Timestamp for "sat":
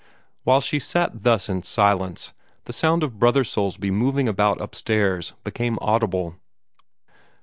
0.79-1.21